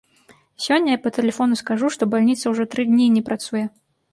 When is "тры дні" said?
2.73-3.07